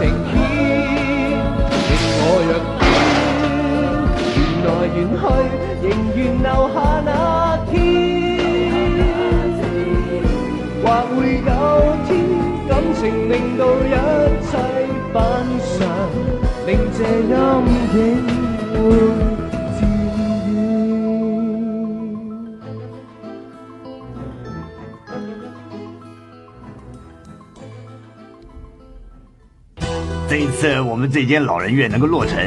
[0.00, 0.04] 令
[2.18, 2.84] 我若偏，
[4.36, 5.22] 緣來緣去，
[5.82, 7.08] 仍願留下那
[7.70, 7.72] 天。
[10.84, 11.50] 或會有
[12.06, 12.10] 天，
[12.68, 13.94] 感情令到一
[14.48, 14.52] 切
[15.12, 15.16] 反
[15.78, 15.80] 常，
[16.66, 16.98] 令這
[17.30, 17.34] 陰
[17.94, 17.98] 影
[30.62, 32.38] 次我们这间老人院能够落成，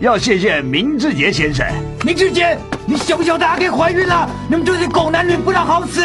[0.00, 1.64] 要谢谢明志杰先生。
[2.04, 4.28] 明志杰，你晓不晓得阿给怀孕了？
[4.48, 6.02] 你们这些狗男女不让好死！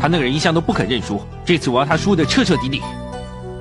[0.00, 2.80] 他那个人一向都不肯认输，这次我要他输得彻彻底底。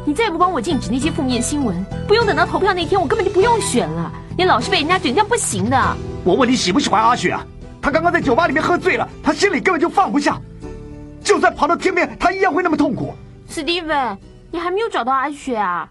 [0.05, 4.09] 你再不帮我禁止那些负面新闻，不用等到投票那天，我根本就不用选了。
[4.37, 5.97] 你老是被人家整，这样不行的。
[6.23, 7.45] 我问你喜不喜欢阿雪啊？
[7.81, 10.39] 他刚刚在酒吧里面喝醉了，他心里根本就放不下，
[11.21, 13.13] 就算跑到天边，他一样会那么痛苦。
[13.49, 14.17] 史蒂文，
[14.49, 15.89] 你还没有找到阿雪啊？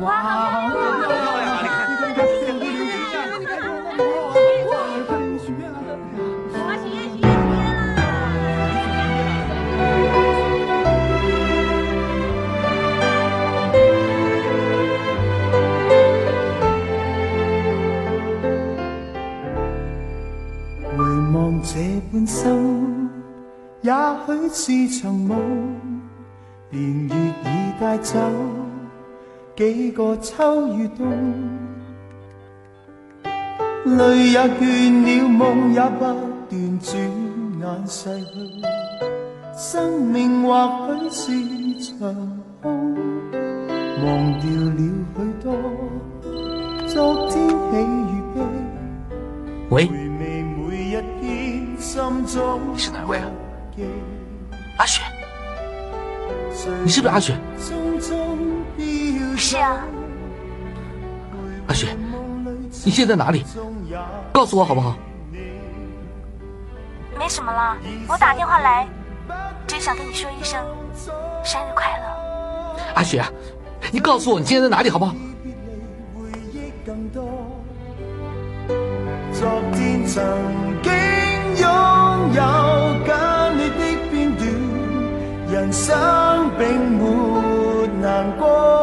[0.00, 0.70] 哇，
[20.96, 21.74] 回望這
[22.10, 23.08] 半生，
[23.82, 23.92] 也
[24.26, 24.48] 許
[24.88, 25.28] 是場夢，
[26.70, 28.18] 年月已帶走。
[29.60, 31.06] 幾個秋與冬，
[33.84, 34.64] 淚也倦
[35.04, 36.04] 了，夢也不
[36.48, 36.96] 斷轉
[37.60, 38.32] 眼逝去，
[39.54, 42.00] 生命或許是場
[42.62, 42.94] 空，
[44.02, 44.08] 忘
[44.40, 44.80] 掉了
[45.14, 45.52] 許多
[46.86, 47.76] 昨天喜
[48.08, 48.40] 與悲。
[49.68, 49.74] 喂，
[52.78, 53.30] 是哪位啊
[54.78, 55.02] 阿雪，
[56.82, 57.34] 你是不是阿雪？
[59.40, 59.80] 是啊，
[61.66, 61.96] 阿雪，
[62.84, 63.42] 你现在哪里？
[64.34, 64.94] 告诉我好不好？
[67.18, 67.74] 没什么了，
[68.06, 68.86] 我打电话来，
[69.66, 70.62] 只想跟你说一声
[71.42, 72.76] 生日快乐。
[72.94, 73.32] 阿雪啊，
[73.90, 75.14] 你告诉我你现在在哪里好不好？
[79.32, 80.22] 昨天曾
[80.82, 80.92] 经
[81.56, 81.66] 拥
[82.34, 82.42] 有
[83.06, 83.80] 跟你的
[84.10, 84.46] 片段，
[85.50, 88.79] 人生並沒難過。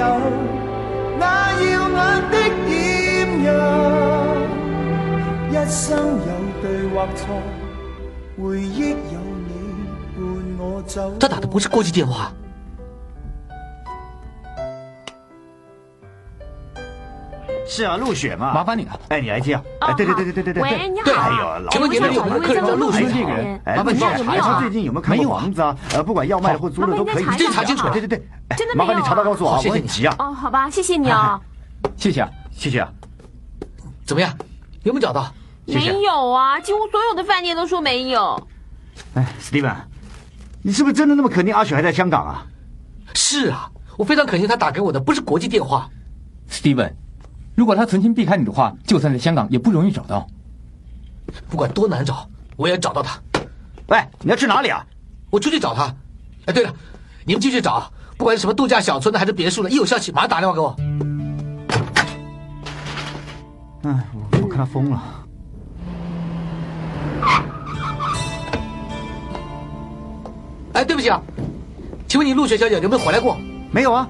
[0.00, 0.06] 有
[1.18, 1.94] 那耀眼
[2.30, 2.34] 的
[2.64, 2.72] 豔
[3.44, 3.46] 陽。
[5.50, 6.32] 一生有
[6.62, 7.20] 对或錯，
[8.38, 9.52] 回憶有你
[10.16, 10.18] 伴
[10.58, 11.12] 我走。
[11.20, 12.32] 他打的不是国际电话，
[17.66, 18.54] 是啊，陆雪嘛。
[18.54, 18.98] 麻烦你了。
[19.08, 19.62] 哎，你来接啊！
[19.82, 20.62] 哦哎，对对对对对对对。
[20.62, 21.28] 喂，你对好。
[21.28, 25.76] 哎呦老请问你们有没有客人叫陆雪这这个人哎，麻烦你帮我查一下有没有啊最近有没有看房子啊？
[25.92, 27.24] 呃，不管要卖的或租的都可以。
[27.24, 30.14] 你查清楚对对对，哎真的没有啊麻烦你查到告诉我啊，谢谢你我很急啊。
[30.18, 31.40] 哦，好吧，谢谢你啊。
[31.96, 32.30] 谢谢啊。
[32.52, 32.92] 谢谢啊。
[34.04, 34.36] 怎么样？
[34.82, 35.32] 有没有找到？
[35.66, 38.48] 谢谢没有啊，几乎所有的饭店都说没有。
[39.14, 39.74] 哎，Steven，
[40.62, 42.46] 你是不是真的那么肯定阿雪还在香港啊？
[43.14, 45.88] 是啊，我非常肯定他打给我的不是国际电话。
[46.50, 46.92] Steven，
[47.54, 50.26] 如果他存心避开你的话，就算在香港也不容易找到。
[51.48, 53.20] 不管多难找，我也要找到他。
[53.86, 54.84] 喂，你要去哪里啊？
[55.30, 55.94] 我出去找他。
[56.46, 56.74] 哎，对了，
[57.24, 60.76] 你们继续找，不管是什么度假小村的还是别墅的，一有消息马上打电话给我。
[63.84, 65.02] 哎，我我看他疯了。
[70.74, 71.18] 哎，对不起啊，
[72.06, 73.38] 请问你陆雪小姐有没有回来过？
[73.70, 74.06] 没有啊。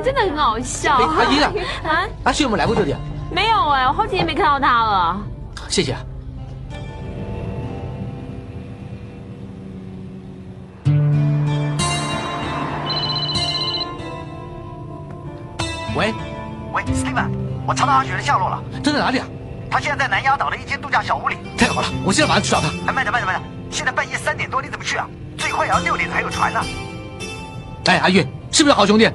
[0.00, 0.94] 真的很好笑。
[0.96, 1.52] 哎阿姨啊
[1.84, 2.98] 啊，阿旭有没有来过这里啊？
[3.30, 5.20] 没有哎，我好几天没看到他了。
[5.68, 6.00] 谢谢啊。
[15.96, 16.14] 喂，
[16.72, 17.28] 喂，Steven，
[17.66, 19.26] 我查到阿雪的下落了，他在哪里啊？
[19.70, 21.36] 他现在在南丫岛的一间度假小屋里。
[21.58, 22.68] 太好了，我现在马上去找他。
[22.86, 23.42] 哎，慢点，慢点，慢点！
[23.70, 25.06] 现在半夜三点多，你怎么去啊？
[25.36, 26.60] 最快也要六点才有船呢。
[27.86, 29.10] 哎，阿玉，是不是好兄弟？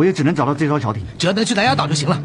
[0.00, 2.18] 我也只能找到这艘小艇，只要能去南丫岛就行了。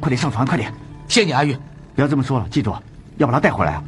[0.00, 0.70] 快点上船，快点！
[1.08, 1.56] 谢谢你，阿玉。
[1.94, 2.76] 不要这么说了，记住，
[3.16, 3.82] 要把他带回来啊！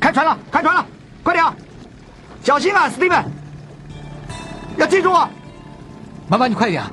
[0.00, 0.84] 开船了，开船了，
[1.22, 1.54] 快点啊！
[2.42, 3.24] 小心啊，史蒂芬！
[4.76, 5.30] 要记住啊！
[6.26, 6.90] 麻烦你快点啊！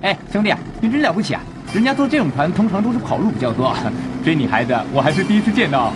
[0.00, 1.42] 哎，兄弟啊，你真了不起啊！
[1.74, 3.76] 人家坐这种船通常都是跑路比较多，
[4.24, 5.92] 追女孩子我还是第一次见到。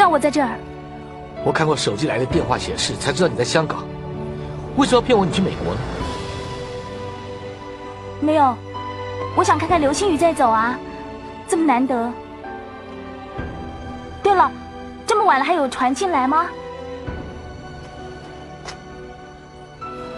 [0.00, 0.56] 知道我在这儿？
[1.44, 3.84] 我看过手机来的电话显示，才知道你在香港。
[4.78, 5.80] 为什么要骗我你去美国呢？
[8.18, 8.56] 没有，
[9.36, 10.78] 我想看看流星雨再走啊，
[11.46, 12.10] 这么难得。
[14.22, 14.50] 对了，
[15.06, 16.46] 这么晚了还有船进来吗？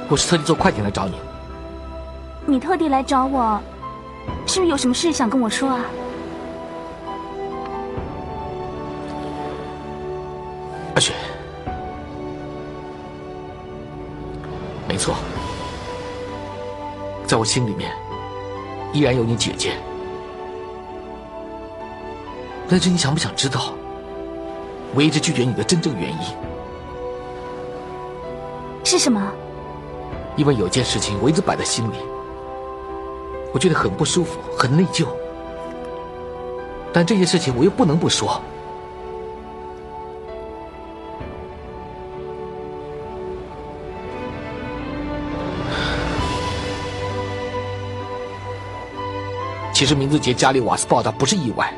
[0.08, 1.16] 我是特地坐快艇来找你。
[2.46, 3.60] 你特地来找我，
[4.46, 5.80] 是不是有什么事想跟我说啊？
[17.32, 17.90] 在我心里面
[18.92, 19.72] 依然有你姐姐。
[22.68, 23.72] 但是你想不想知道，
[24.94, 26.18] 我一直拒绝你的真正原因？
[28.84, 29.32] 是什么？
[30.36, 31.96] 因为有件事情我一直摆在心里，
[33.50, 35.06] 我觉得很不舒服，很内疚。
[36.92, 38.42] 但这件事情我又不能不说。
[49.82, 51.74] 其实明字节家里瓦斯爆炸不是意外，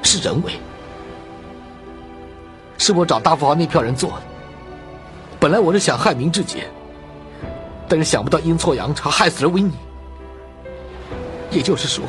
[0.00, 0.52] 是人为。
[2.78, 4.22] 是我找大富豪那票人做的。
[5.40, 6.68] 本来我是想害明志杰，
[7.88, 9.72] 但是想不到阴错阳差害死了维尼。
[11.50, 12.04] 也就是说，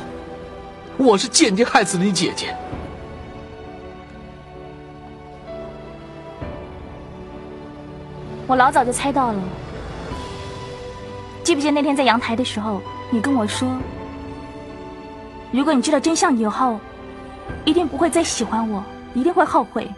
[0.98, 2.56] 我是间接害死了你姐姐。
[8.46, 9.40] 我老早就猜到了。
[11.44, 13.68] 记不记得那天在阳台的时候，你跟我说，
[15.52, 16.80] 如果你知道真相以后，
[17.66, 19.90] 一定不会再喜欢我，一定会后悔。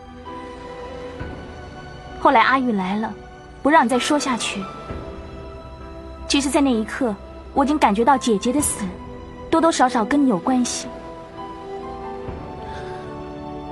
[2.19, 3.13] 后来阿玉来了，
[3.61, 4.63] 不让你再说下去。
[6.27, 7.13] 其实，在那一刻，
[7.53, 8.83] 我已经感觉到姐姐的死，
[9.51, 10.87] 多多少少跟你有关系。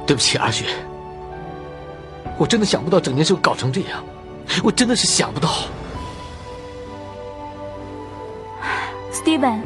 [0.05, 0.65] 对不起，阿雪，
[2.37, 4.03] 我真的想不到整件事搞成这样，
[4.63, 5.49] 我真的是想不到。
[9.11, 9.61] Steven，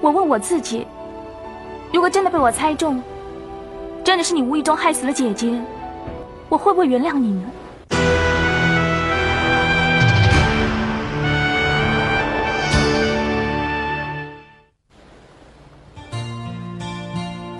[0.00, 0.86] 我问我自己，
[1.92, 3.02] 如果真的被我猜中，
[4.04, 5.60] 真的是你无意中害死了姐姐，
[6.48, 7.50] 我会不会原谅你呢？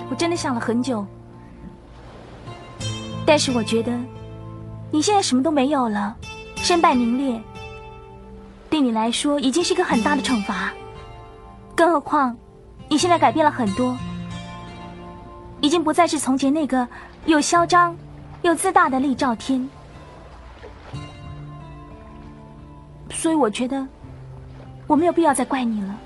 [0.08, 1.04] 我真的想了很久，
[3.26, 3.92] 但是我觉得
[4.90, 6.14] 你现在什么都没有了，
[6.56, 7.40] 身败名裂。
[8.70, 10.72] 对你来说已经是一个很大的惩罚，
[11.76, 12.34] 更何况
[12.88, 13.94] 你现在改变了很多，
[15.60, 16.88] 已经不再是从前那个
[17.26, 17.94] 又嚣张
[18.40, 19.68] 又自大的厉兆天。
[23.10, 23.86] 所以我觉得
[24.86, 25.96] 我没有必要再怪你了。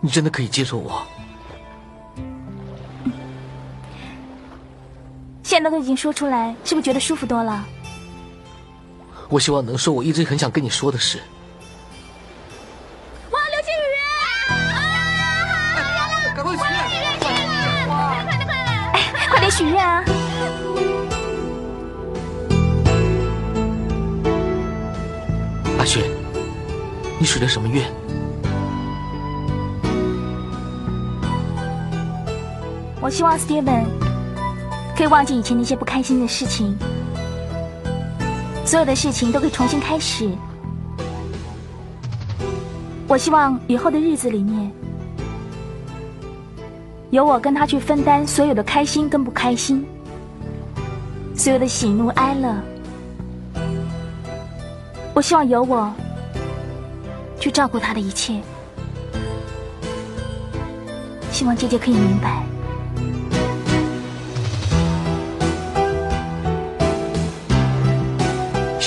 [0.00, 1.02] 你真的可以接受我？
[5.42, 7.64] 现在都已经说出来，是不是觉得舒服多了？
[9.30, 11.20] 我希望能说我一直很想跟你说的事。
[13.30, 13.86] 哇，流星雨！
[16.34, 16.72] 赶快许愿！
[18.24, 19.28] 快点快点！
[19.28, 20.02] 快点许愿啊！
[25.78, 26.10] 阿雪，
[27.18, 27.84] 你许的什么愿？
[33.00, 33.84] 我希望 Steven
[34.96, 36.76] 可以忘记以前那些不开心的事情，
[38.68, 40.28] 所有的事情都可以重新开始。
[43.06, 44.70] 我希望以后的日子里面，
[47.08, 49.86] 有我跟他去分担所有的开心跟不开心，
[51.34, 52.54] 所有的喜怒哀乐。
[55.14, 55.90] 我希望有我
[57.40, 58.38] 去照顾他的一切。
[61.32, 62.42] 希望姐姐可以明白。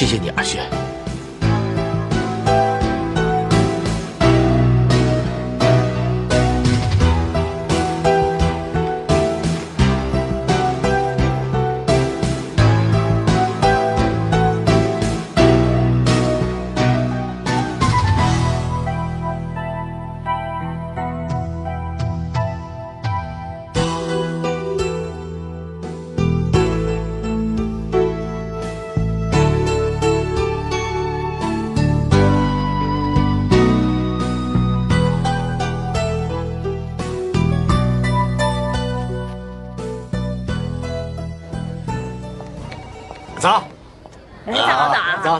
[0.01, 0.80] 谢谢你，阿雪。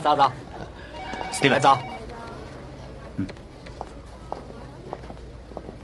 [0.00, 0.32] 走走，
[1.32, 1.76] 史蒂文，走。
[3.16, 3.26] 嗯，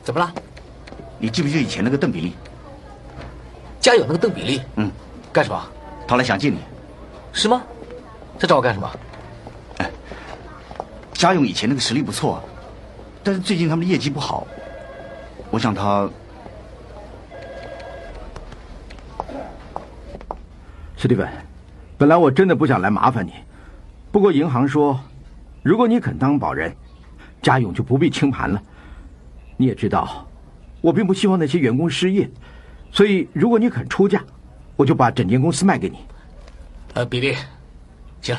[0.03, 0.33] 怎么了？
[1.19, 2.35] 你记不记得以前那个邓比利？
[3.81, 4.91] 家有那个邓比利，嗯，
[5.33, 5.63] 干什么？
[6.07, 6.59] 他来想见你。
[7.33, 7.63] 是吗？
[8.39, 8.91] 他找我干什么？
[11.13, 12.41] 家用以前那个实力不错，
[13.25, 14.47] 但是最近他们的业绩不好，
[15.51, 16.09] 我想他。
[20.97, 21.29] 史蒂文，
[21.97, 23.33] 本来我真的不想来麻烦你，
[24.19, 24.99] 不过银行说，
[25.63, 26.75] 如果你肯当保人，
[27.41, 28.61] 家勇就不必清盘了。
[29.57, 30.27] 你也知道，
[30.81, 32.29] 我并不希望那些员工失业，
[32.91, 34.21] 所以如果你肯出价，
[34.75, 35.99] 我就把整间公司卖给你。
[36.95, 37.37] 呃，比利，
[38.21, 38.37] 行，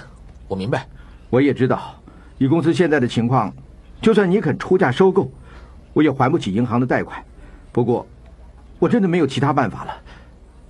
[0.50, 0.86] 我明白。
[1.30, 1.96] 我也知道，
[2.40, 3.50] 以公司现在的情况，
[4.02, 5.32] 就算你肯出价收购，
[5.94, 7.24] 我也还不起银行的贷款。
[7.72, 8.06] 不过，
[8.80, 9.96] 我真的没有其他办法了。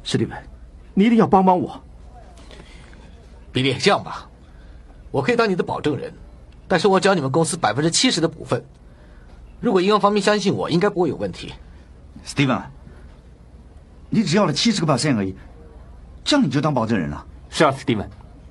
[0.03, 0.37] 史蒂文，
[0.93, 1.83] 你一定要帮帮我。
[3.51, 4.28] 比利，这样吧，
[5.11, 6.13] 我可以当你的保证人，
[6.67, 8.63] 但是我只要你们公司百分之七十的股份。
[9.59, 11.53] 如果银行方面相信我，应该不会有问题。
[12.25, 12.61] Steven，
[14.09, 15.35] 你只要了七十个 percent 而已，
[16.23, 17.25] 这样你就当保证人了。
[17.49, 18.07] 是啊，，Steven，，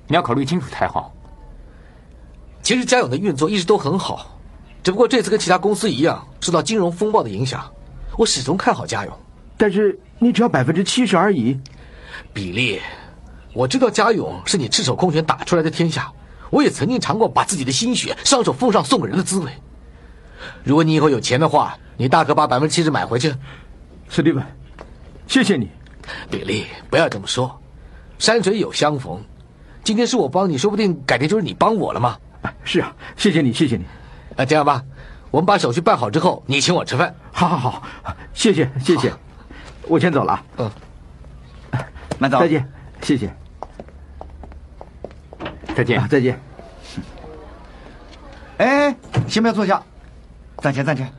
[0.07, 1.13] 你要考虑清楚才好。
[2.61, 4.37] 其实嘉永的运作一直都很好，
[4.83, 7.71] 只不过这次跟其他公司一样，受到金融风暴的影响，
[8.17, 9.13] 我始终看好嘉勇。
[9.57, 11.59] 但是你只要百分之七十而已。
[12.33, 12.79] 比利，
[13.53, 16.11] 我知道嘉勇是你赤手空拳打出来的天下，
[16.49, 19.51] 我也曾经尝过把自己的心血双手奉上送给人的滋味。
[20.63, 23.33] 如果你以后有钱的话，你大可把百分之七十买回去。
[24.09, 24.43] 史蒂文，
[25.27, 25.69] 谢谢你。
[26.31, 27.61] 比利，不要这么说，
[28.17, 29.23] 山水有相逢。
[29.83, 32.17] 今天是我帮你，说不定改天就是你帮我了嘛。
[32.63, 33.85] 是啊，谢谢你，谢谢你。
[34.35, 34.83] 那这样吧，
[35.29, 37.13] 我们把手续办好之后，你请我吃饭。
[37.31, 37.83] 好好好，
[38.33, 39.13] 谢谢谢谢，
[39.87, 40.43] 我先走了啊。
[40.57, 40.71] 嗯，
[42.17, 42.39] 慢走。
[42.39, 42.67] 再见，
[43.01, 43.48] 谢谢。
[45.79, 46.37] 再见啊，再见。
[48.57, 48.93] 哎，
[49.29, 49.81] 先不要坐下，
[50.57, 51.13] 站起来，站起来，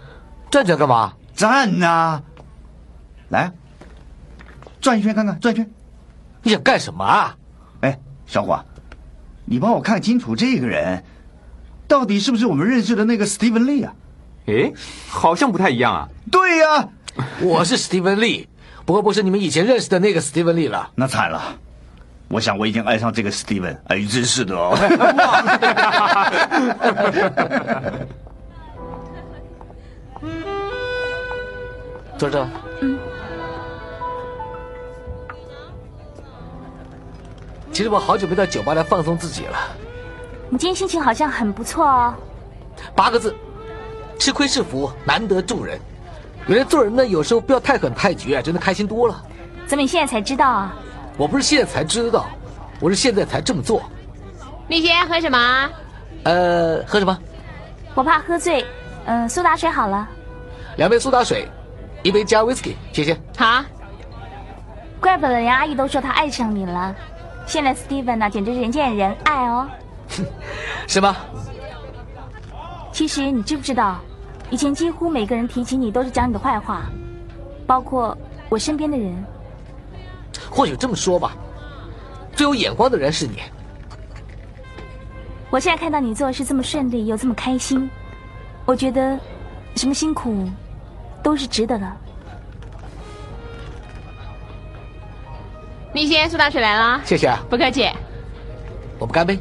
[0.51, 1.15] 站起来干嘛？
[1.35, 2.23] 站呐！
[3.31, 3.53] 来，
[4.83, 5.71] 转一圈看看，转一圈。
[6.43, 7.39] 你想干什么啊？
[7.81, 8.63] 哎，小伙，
[9.47, 11.05] 你帮我看清楚这个人，
[11.89, 13.95] 到底是不是我们认识的那个史蒂文利啊？
[14.45, 14.75] 哎，
[15.09, 16.09] 好像不太一样啊。
[16.31, 16.91] 对呀、
[17.41, 18.47] 我是史蒂文利，
[18.85, 20.91] 不过不是你们以前认识的那个史蒂文利了。
[20.97, 21.57] 那惨了。
[22.31, 24.79] 我想我已经爱上这个史蒂文，哎，真是的哦。
[32.17, 32.47] 坐这。
[32.83, 32.97] 嗯。
[37.73, 39.59] 其实我好久没到酒吧来放松自己了。
[40.49, 42.15] 你今天心情好像很不错哦。
[42.95, 43.35] 八个字：
[44.21, 45.81] 吃亏是福，难得助人。
[46.47, 49.21] 原来做人呢，有时候不要太狠太绝，真的开心多了。
[49.67, 50.73] 怎么你现在才知道啊？
[51.17, 52.27] 我不是现在才知道，
[52.81, 53.83] 我是现在才这么做。
[54.69, 55.71] 丽仙喝什么？
[56.25, 57.19] 呃，喝什么？
[57.95, 58.65] 我怕喝醉，
[59.07, 60.09] 嗯、苏打水好了。
[60.77, 61.49] 两杯苏打水，
[62.03, 63.19] 一杯加 whisky，谢谢。
[63.37, 63.65] 好，
[65.01, 66.95] 怪不得连阿姨都说她爱上你了。
[67.47, 69.69] 现在 Steven 呢、简直是人见人爱哦。
[70.87, 71.17] 是吗？
[72.93, 73.99] 其实你知不知道，
[74.51, 76.83] 以前几乎每个人提起你都是讲你的坏话，
[77.67, 78.17] 包括
[78.49, 79.25] 我身边的人。
[80.51, 81.37] 或许这么说吧，
[82.33, 83.43] 最有眼光的人是你。
[85.51, 87.91] 我现在看到你做事这么顺利又这么开心，
[88.65, 89.19] 我觉得
[89.77, 90.49] 什么辛苦
[91.23, 91.93] 都是值得的。
[95.93, 97.91] 丽仙，苏大水来了，谢谢啊，不客气。
[98.99, 99.37] 我们干杯。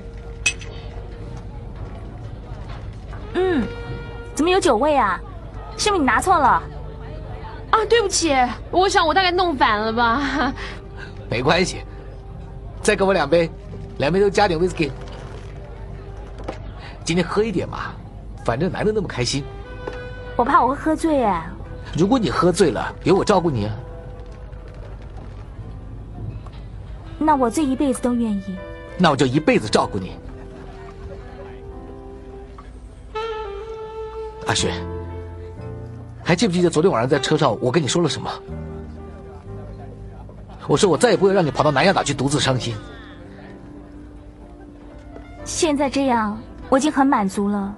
[3.33, 3.67] 嗯，
[4.33, 5.21] 怎么有酒味啊？
[5.77, 6.61] 是不是你拿错了？
[7.69, 8.35] 啊，对不起，
[8.71, 10.51] 我想我大概弄反了吧。
[11.29, 11.83] 没关系，
[12.81, 13.49] 再给我两杯，
[13.97, 14.89] 两杯都加点 whisky。
[17.03, 17.93] 今天喝一点嘛，
[18.43, 19.43] 反正难得那么开心。
[20.35, 21.49] 我怕我会喝醉哎。
[21.97, 23.75] 如果你喝醉了，有我照顾你啊。
[27.17, 28.55] 那我这一辈子都愿意。
[28.97, 30.13] 那我就一辈子照顾你。
[34.47, 34.73] 阿雪，
[36.23, 38.31] 还记不记得昨天晚上在车上我跟你说了什么？
[40.69, 42.75] 我说我再也不会让你跑到南亚岛去独自伤心。
[45.43, 47.75] 现在这样，我已经很满足了。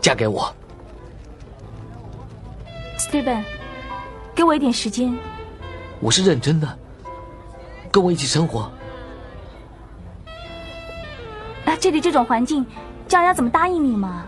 [0.00, 0.54] 嫁给我
[2.96, 3.42] ，Steven，
[4.36, 5.12] 给我一点时间。
[5.98, 6.78] 我是认真的，
[7.90, 8.70] 跟我一起生活。
[11.64, 12.64] 啊，这里这种环境，
[13.08, 14.26] 叫人家怎么答应你嘛？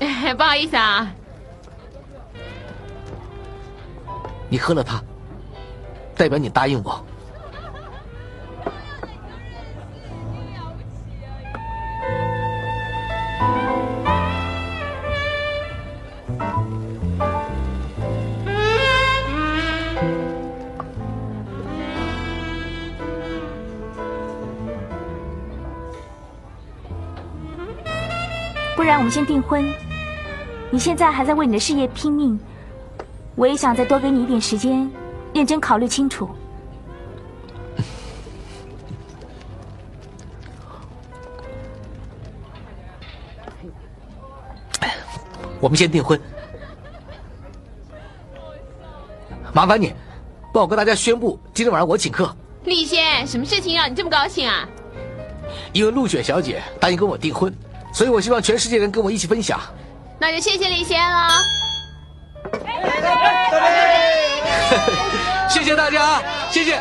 [0.36, 1.12] 不好意思啊，
[4.48, 5.02] 你喝了它，
[6.16, 7.04] 代表你答应我。
[28.76, 29.89] 不然我们先订婚。
[30.72, 32.38] 你现在还在为你的事业拼命，
[33.34, 34.88] 我也想再多给你一点时间，
[35.34, 36.30] 认真考虑清楚。
[45.58, 46.18] 我们先订婚，
[49.52, 49.92] 麻烦你
[50.54, 52.32] 帮我跟大家宣布，今天晚上我请客，
[52.64, 54.68] 立仙，什么事情让你这么高兴啊？
[55.72, 57.52] 因为陆雪小姐答应跟我订婚，
[57.92, 59.60] 所以我希望全世界人跟我一起分享。
[60.20, 61.28] 那就谢谢李仙了。
[65.48, 66.78] 谢谢大家，谢谢。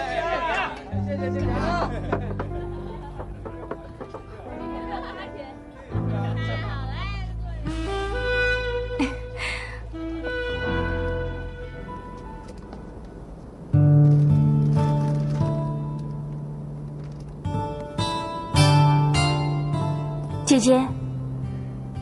[20.45, 20.87] 姐姐姐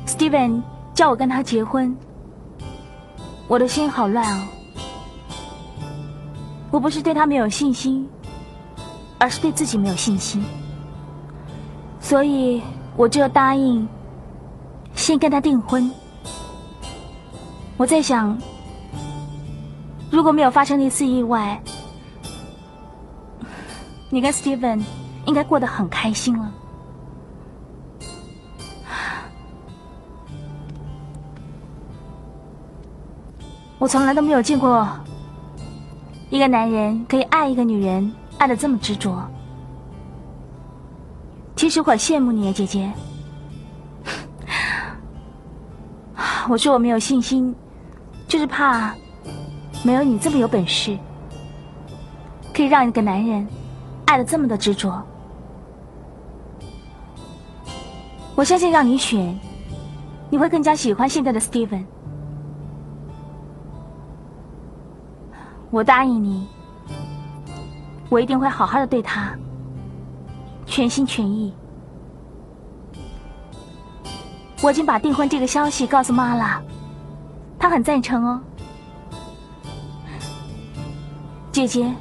[0.07, 0.63] ，Steven
[0.97, 1.95] 叫我跟他结婚，
[3.47, 4.47] 我的心好乱哦。
[6.71, 8.09] 我不是对他没有信心，
[9.19, 10.43] 而是对自己没有信心，
[11.99, 12.63] 所以
[12.95, 13.87] 我就答应
[14.95, 15.87] 先跟他订婚。
[17.77, 18.35] 我在想，
[20.09, 21.61] 如果没有发生一次意外，
[24.09, 24.81] 你跟 Steven
[25.27, 26.51] 应该过得很开心了。
[33.79, 34.87] 我从来都没有见过
[36.29, 39.23] 一个男人可以爱一个女人爱的这么执着。
[41.55, 42.91] 其实我很羡慕你啊，姐姐。
[46.49, 47.55] 我说我没有信心，
[48.27, 48.93] 就是怕
[49.83, 50.97] 没有你这么有本事，
[52.53, 53.47] 可以让一个男人
[54.05, 55.01] 爱的这么的执着。
[58.35, 59.39] 我相信让你选，
[60.29, 61.85] 你会更加喜欢现在的 Steven。
[65.69, 66.47] 我答应你，
[68.09, 69.37] 我一定会好好的对他，
[70.65, 71.53] 全心全意。
[74.63, 76.61] 我已经把订婚这个消息告诉妈了，
[77.59, 78.41] 她很赞成哦。
[81.51, 81.93] 姐姐，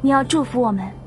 [0.00, 0.99] 你要祝福我们。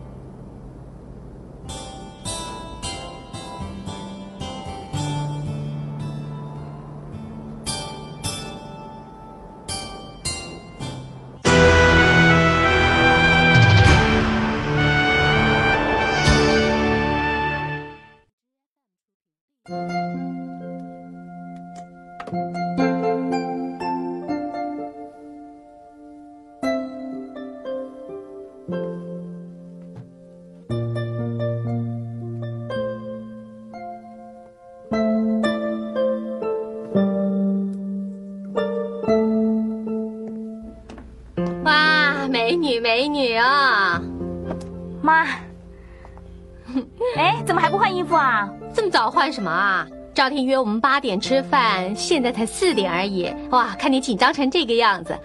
[48.14, 48.54] 怎么还不换衣服啊？
[48.76, 49.88] 这么早换什么啊？
[50.14, 53.34] 赵天约我们八点吃饭，现在才四点而已。
[53.50, 55.18] 哇，看你紧张成这个样子。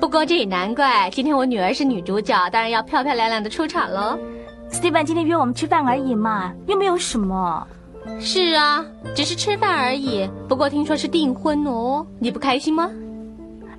[0.00, 4.16] 不过这也难怪，今天我女儿是女主角，当然要漂漂亮亮的出场喽。
[4.70, 7.66] Steven 今天约我们吃饭而已嘛，又没有什么。
[8.20, 8.84] 是啊，
[9.16, 10.28] 只是吃饭而已。
[10.48, 12.88] 不过听说是订婚哦，你不开心吗？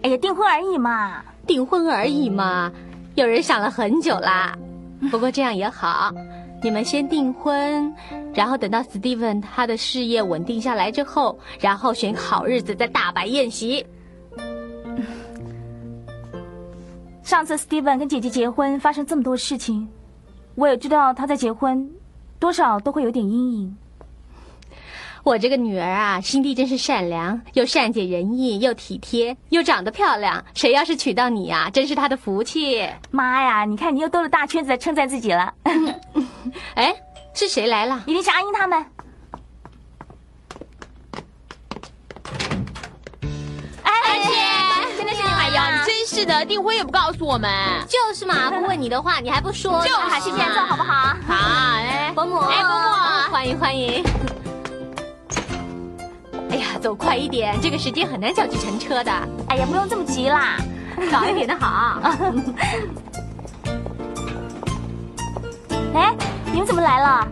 [0.01, 2.69] 哎呀，订婚而已嘛，订婚而已嘛，
[3.15, 4.53] 有人想了很久啦。
[5.09, 6.11] 不过这样也好，
[6.63, 7.93] 你们先订婚，
[8.33, 13.85] 然后等到 Steven 他的事业稳定下来之后，然后选好日子再大摆宴席。
[17.21, 19.87] 上次 Steven 跟姐姐结婚发生这么多事情，
[20.55, 21.89] 我也知道他在结婚，
[22.39, 23.77] 多少都会有点阴影。
[25.23, 30.43] 我这个女儿啊，心地真是善良，又善解人意，又体贴，又长得漂亮。
[30.53, 32.87] 谁要是娶到你呀、真是她的福气。
[33.11, 35.53] 妈呀，你看你又兜了大圈子在称赞自己了。
[36.75, 36.95] 哎，
[37.33, 38.03] 是谁来了？
[38.05, 38.85] 一定是阿英他们。
[43.83, 43.91] 哎，
[44.97, 47.49] 真的是你你真是的，订婚也不告诉我们。
[47.87, 49.81] 就是嘛，不问你的话，你还不说？
[49.83, 51.15] 就是啊，先这样做好不好？
[51.27, 51.35] 好，
[51.77, 54.03] 哎，伯母，哎伯母欢迎欢迎。
[56.49, 59.11] 哎呀，走快一点，这个时间很难叫计程车的。
[59.49, 60.57] 哎呀，不用这么急啦。
[61.11, 62.01] 早一点的好。
[65.93, 66.13] 哎，
[66.57, 67.27] 你们怎么来了？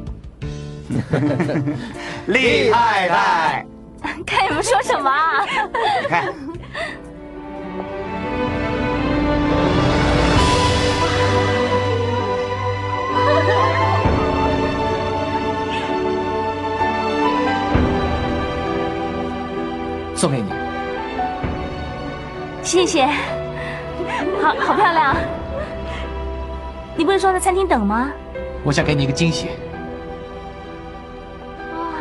[2.30, 3.66] 厉太太，
[4.24, 5.44] 看你们说什么啊？
[6.08, 6.32] 看，
[20.14, 20.54] 送给你。
[22.62, 23.08] 谢谢，
[24.40, 25.16] 好好漂亮。
[26.96, 28.12] 你不是说在餐厅等吗？
[28.66, 29.50] 我想给你一个惊喜。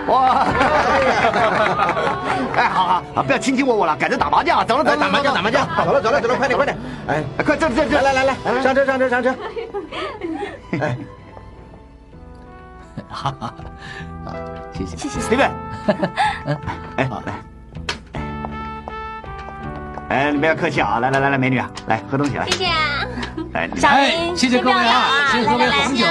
[0.08, 0.46] 哇！
[2.56, 9.34] 哎，好好好，不要卿卿我我了，赶着打麻将，走了走了，打麻将打麻将，走了走了走了，快点快点，哎，快这这这，来来来来，上车上车上车，
[10.80, 10.96] 哎，
[13.10, 13.54] 哈哈，
[14.24, 14.32] 好，
[14.72, 14.96] 谢谢。
[14.96, 15.20] 谢谢。
[15.20, 15.50] Steven，
[16.96, 17.32] 哎，好来，
[20.10, 23.06] 哎，你不要客气啊，来来来来，美女啊，来喝东西来，谢谢啊。
[23.54, 23.68] 哎，
[24.36, 26.06] 谢谢各位啊先喝杯红酒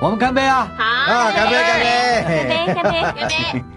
[0.00, 0.66] 我们干杯啊！
[0.78, 1.84] 好，啊，干杯干杯
[2.24, 3.02] 干杯，干杯！
[3.02, 3.62] 干杯！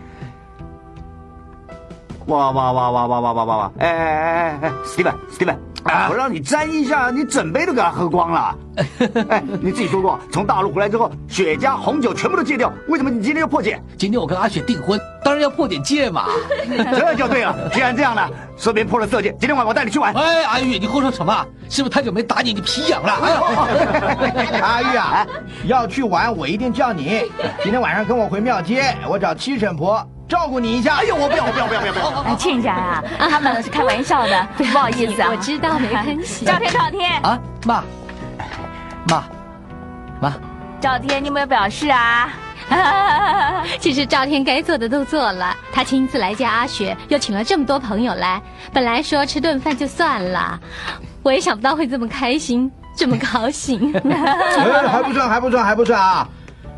[2.28, 3.70] 哇哇哇哇哇哇哇哇哇！
[3.80, 5.58] 哎哎哎哎哎，Steven Steven，
[6.10, 8.56] 我让你沾一下，你整杯都给他喝光了。
[9.28, 13.78] 哎，你自己说过，从大陆回来之后，雪茄、红酒全部都戒掉，为什么你今天又破戒？
[13.98, 14.98] 今天我跟阿雪订婚，
[15.44, 16.26] 要破点戒嘛。
[16.92, 17.56] 这就对了。
[17.72, 18.28] 既然这样呢，
[18.58, 20.14] 顺便破了色戒，今天晚上我带你去玩。
[20.14, 21.46] 哎，阿玉，你胡说什么？
[21.70, 23.14] 是不是太久没打你，你皮痒了？
[24.34, 25.28] 哎呀， 阿玉啊，
[25.66, 27.24] 要去玩我一定叫你。
[27.62, 30.06] 今天晚上跟我回庙街，我找七婶婆。
[30.28, 30.96] 照顾你一下。
[30.96, 31.94] 哎呦，我不要，我不要，不要，不要！
[31.94, 32.36] 不要！
[32.36, 35.30] 亲家呀，他们是开玩笑的， 不好意思啊。
[35.30, 36.46] 我知道，没关系。
[36.46, 37.84] 赵天，赵天啊，妈，
[39.10, 39.24] 妈，
[40.22, 40.34] 妈，
[40.80, 42.30] 赵天，你有没有表示啊？
[43.80, 48.42] 其实赵天该做的都做了，他亲自来见阿雪，又请了这么多朋友来。
[48.72, 50.60] 本来说吃顿饭就算了，
[51.22, 53.94] 我也想不到会这么开心，这么高兴。
[54.90, 56.28] 还不算，还不算，还不算啊！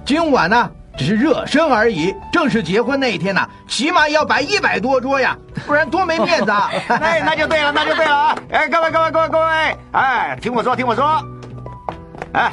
[0.06, 0.70] 今晚呢？
[0.98, 5.36] 只是热身而已，正式结婚那一天呢，起码要摆一百多桌呀，
[5.68, 6.72] 不然多没面子啊！
[6.88, 8.38] 哎那就对了，那就对了啊！
[8.50, 11.22] 哎，各位各位各位各位，哎，听我说听我说，
[12.32, 12.50] 哎，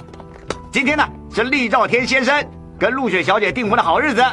[0.72, 2.44] 今天呢是厉兆天先生
[2.82, 4.24] 跟陆雪小姐订婚的好日子，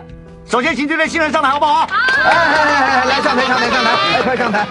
[0.44, 1.82] 首先请这对新人上台好不好？
[1.84, 4.66] 哎哎哎，来上台上台上台，快上台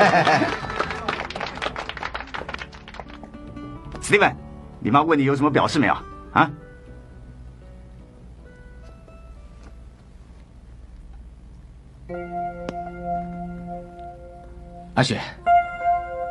[4.03, 4.35] ！Steven，
[4.81, 5.95] 你妈问你有什么表示没有
[6.33, 6.51] 啊？
[14.95, 15.21] 阿雪，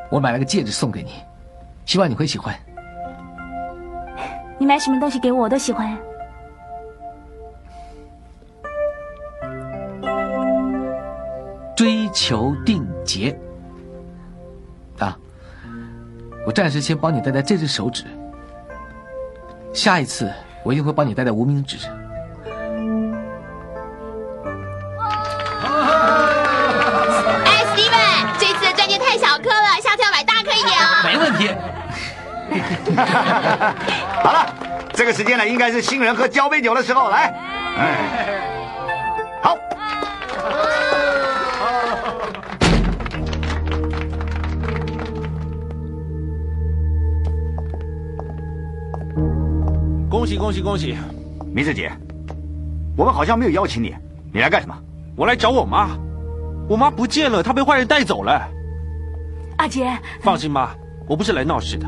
[0.09, 1.23] 我买了个戒指送给你，
[1.85, 2.53] 希望你会喜欢。
[4.59, 5.97] 你买什么东西给我，我都喜欢。
[11.77, 13.39] 追求定结
[14.97, 15.15] 啊！
[16.43, 18.03] 我暂时先帮你戴在这只手指，
[19.75, 21.91] 下一次我一定会帮你戴在无名指上。
[27.45, 27.91] 哎，兄弟，
[28.39, 31.03] 这次的钻戒太小颗了，下次要买大颗一点啊。
[31.03, 31.53] 没问题。
[34.23, 34.51] 好了，
[34.93, 37.11] 这个时间呢，应该是新人喝交杯酒的时候。
[37.11, 37.31] 来，
[37.75, 38.36] 好。
[50.27, 50.93] 喜恭喜恭喜，
[51.53, 51.89] 明志姐，
[52.97, 53.95] 我们好像没有邀请你，
[54.33, 54.77] 你来干什么？
[55.15, 55.97] 我来找我妈，
[56.67, 58.45] 我妈不见了，她被坏人带走了。
[59.57, 59.87] 阿杰，
[60.19, 60.75] 放心吧，
[61.07, 61.87] 我不是来闹事的。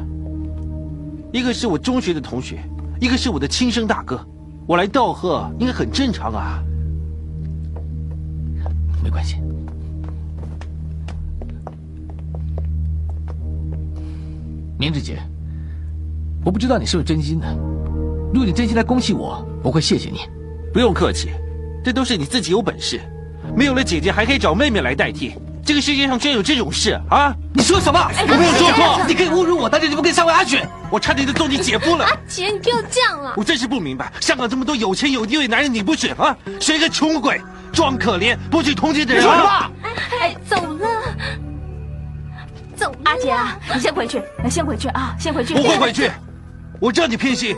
[1.33, 2.63] 一个是我中学的同学，
[3.01, 4.25] 一个是我的亲生大哥，
[4.65, 6.63] 我来道贺应该很正常啊。
[9.03, 9.35] 没关系，
[14.77, 15.19] 明志姐，
[16.45, 17.78] 我不知道你是不是真心的。
[18.31, 20.21] 如果你真心来恭喜我，我会谢谢你。
[20.71, 21.29] 不用客气，
[21.83, 23.01] 这都是你自己有本事。
[23.55, 25.33] 没有了姐姐，还可以找妹妹来代替。
[25.65, 27.33] 这个世界上居然有这种事啊！
[27.53, 27.99] 你说什么？
[28.21, 29.01] 我没有说错。
[29.07, 30.67] 你可以侮辱我，但是你不可以伤害阿雪。
[30.91, 32.05] 我差点就做你姐夫了。
[32.05, 33.33] 阿杰，你不要这样了。
[33.35, 36.35] 我真是不明白，香港这么多有钱有地位的男人，你不选啊？
[36.59, 39.23] 谁个穷鬼，装可怜，不去同情的人。
[39.23, 39.71] 说什么？
[40.21, 40.87] 哎，走了，
[42.75, 42.91] 走。
[43.03, 45.53] 阿杰啊，你先回去，先回去啊，先回去。
[45.53, 46.09] 不会回去，
[46.79, 47.55] 我知道你偏心。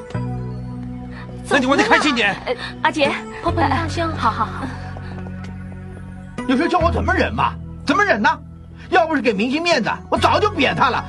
[1.52, 2.36] 那你玩的开心点。
[2.82, 3.12] 阿杰，
[3.44, 4.66] 我本大香，好好好。
[6.48, 7.54] 有说叫我怎么忍嘛？
[7.86, 8.30] 怎么忍呢？
[8.90, 11.06] 要不是给明星面子，我早就扁他了。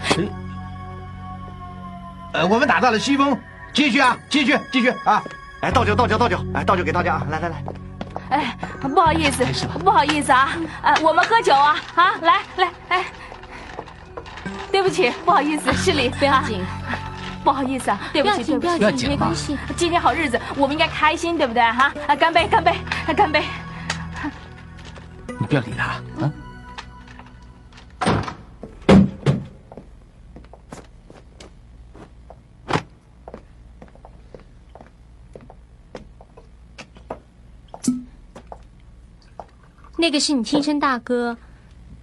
[2.33, 3.39] 呃，我们打到了西风，
[3.73, 5.23] 继续啊，继续，继续啊！
[5.61, 7.27] 来倒酒，倒酒，倒酒，来倒酒给大家啊！
[7.31, 7.63] 来来来，
[8.31, 9.45] 哎，不好意思，
[9.85, 10.51] 不好意思啊，
[10.83, 12.15] 呃，我们喝酒啊啊！
[12.23, 13.05] 来来哎，
[14.71, 16.65] 对不起，不好意思，失礼，不要紧，
[17.43, 19.59] 不好意思啊，对不起，对不起，没关系。
[19.77, 21.63] 今天好日子，我们应该开心，对不对？
[21.63, 22.73] 哈，啊，干杯，干杯，
[23.17, 23.43] 干杯！
[25.41, 25.85] 你不要理他
[26.25, 26.33] 啊。
[39.97, 41.37] 那个是你亲生大哥，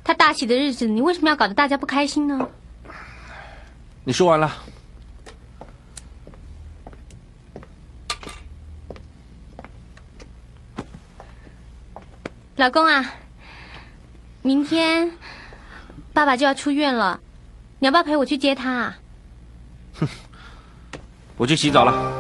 [0.03, 2.47] 他大喜的日子，你为什么要搞得大家不开心呢？
[4.05, 4.51] 你说完了，
[12.59, 13.13] 老公啊，
[14.41, 15.11] 明天
[16.11, 17.21] 爸爸就要出院了，
[17.79, 18.69] 你要不要陪我去接他？
[18.69, 18.97] 啊？
[19.93, 20.05] 哼，
[21.37, 22.18] 我去洗澡了。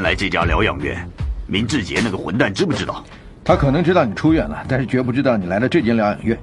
[0.00, 0.96] 搬来这家疗养院，
[1.46, 3.04] 明志杰那个混蛋知不知道？
[3.44, 6.38] 他可能知道你出院了，但是绝不知道你来了这间疗养院。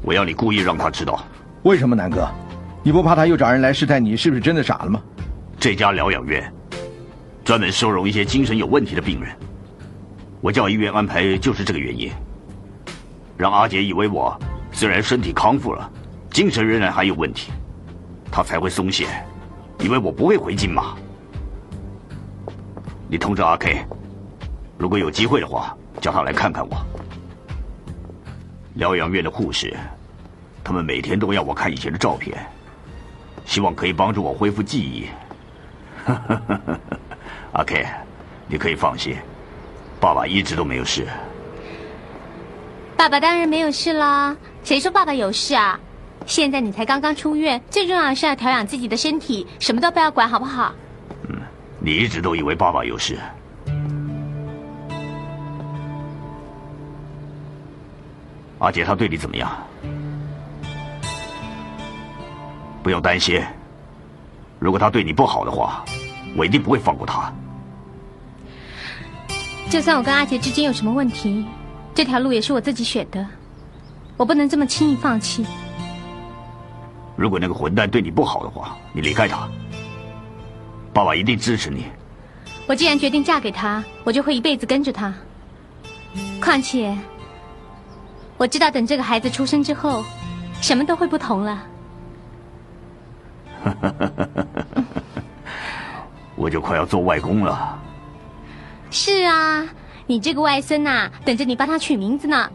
[0.00, 1.26] 我要你故意让他知道。
[1.64, 2.28] 为什么，南哥？
[2.84, 5.02] 你不怕他又找人来试探你是不是真的傻了吗？
[5.58, 6.48] 这家疗养院
[7.44, 9.34] 专门收容一些精神有问题的病人，
[10.40, 12.12] 我叫医院安排就是这个原因，
[13.36, 14.38] 让阿杰以为我
[14.70, 15.90] 虽然身体康复了，
[16.30, 17.50] 精神仍然还有问题，
[18.30, 19.04] 他才会松懈，
[19.80, 20.94] 以为我不会回金马。
[23.08, 23.84] 你通知阿 K，
[24.76, 26.76] 如果有机会的话，叫他来看看我。
[28.74, 29.74] 疗养院的护士，
[30.64, 32.36] 他们每天都要我看以前的照片，
[33.44, 35.06] 希望可以帮助我恢复记忆。
[37.52, 37.86] 阿 K，
[38.48, 39.16] 你可以放心，
[40.00, 41.06] 爸爸一直都没有事。
[42.96, 45.78] 爸爸当然没有事啦，谁说爸爸有事啊？
[46.26, 50.74] 现在你才刚刚出院，最重要的是要调养自己的身体，什么都不要管，好不好？
[51.86, 53.16] 嗯，你一直都以为爸爸有事。
[58.58, 59.48] 阿杰他对你怎么样？
[62.82, 63.40] 不用担心，
[64.58, 65.84] 如果他对你不好的话，
[66.36, 67.32] 我一定不会放过他。
[69.70, 71.46] 就算我跟阿杰之间有什么问题，
[71.94, 73.24] 这条路也是我自己选的，
[74.16, 75.46] 我不能这么轻易放弃。
[77.14, 79.48] 如果那个混蛋对你不好的话，你离开他，
[80.96, 81.84] 爸爸一定支持你。
[82.66, 85.12] 我既然决定嫁给他，我就会一辈子跟着他。
[86.40, 86.96] 况且。
[88.38, 90.02] 我知道，等这个孩子出生之后，
[90.62, 91.62] 什么都会不同了。
[96.34, 97.78] 我就快要做外公了。
[98.90, 99.68] 是啊，
[100.06, 102.50] 你这个外孙呐，等着你帮他取名字呢。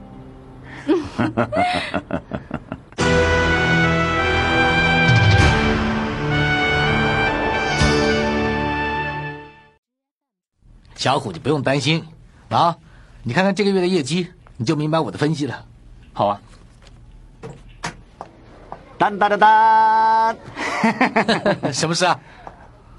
[11.01, 12.05] 小虎，你不用担心
[12.49, 12.77] 啊！
[13.23, 15.65] 你看看这个月的业绩，你就明白我的分析了。
[16.13, 16.39] 好啊！
[18.99, 20.37] 当当当当，
[21.73, 22.19] 什么事啊？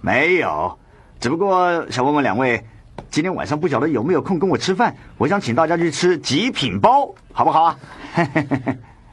[0.01, 0.77] 没有，
[1.21, 2.67] 只不过想问问两位，
[3.09, 4.97] 今天晚上不晓得有没有空跟我吃饭？
[5.17, 7.79] 我想请大家去吃极品包，好不好啊？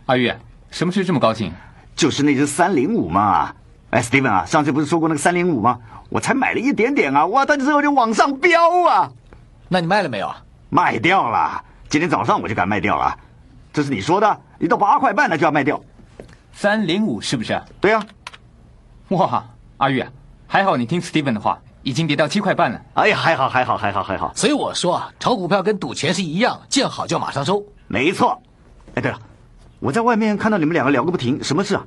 [0.07, 0.33] 阿玉，
[0.71, 1.53] 什么事这么高兴？
[1.95, 3.53] 就是那只三零五嘛！
[3.91, 5.79] 哎，Steven 啊，上次不是说过那个三零五吗？
[6.09, 9.11] 我才买了一点点啊，哇，它之后就往上飙啊！
[9.67, 10.43] 那你卖了没有啊？
[10.69, 13.17] 卖掉了，今天早上我就敢卖掉了。
[13.73, 15.81] 这是你说的，一到八块半了就要卖掉，
[16.53, 17.59] 三零五是不是？
[17.79, 18.03] 对呀。
[19.09, 19.43] 哇，
[19.77, 20.05] 阿玉，
[20.45, 22.79] 还好你听 Steven 的话，已经跌到七块半了。
[22.93, 24.31] 哎呀，还好还好还好还好。
[24.35, 27.63] 所以我说啊，炒股票跟赌钱是一样，见好就马上收。
[27.87, 28.39] 没错。
[28.93, 29.19] 哎，对了，
[29.79, 31.83] 我在外面看到你们两个聊个不停，什么事啊？